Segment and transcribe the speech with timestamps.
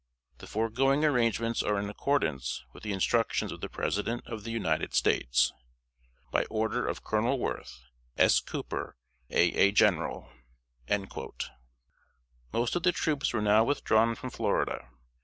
[0.39, 4.95] "The foregoing arrangements are in accordance with the instructions of the President of the United
[4.95, 5.53] States.
[6.31, 7.37] "By order of Col.
[7.37, 7.83] WORTH:
[8.17, 8.39] S.
[8.39, 8.95] COOPER,
[9.29, 9.41] A.
[9.53, 9.71] A.
[9.71, 10.31] General."
[12.51, 14.87] Most of the troops were now withdrawn from Florida.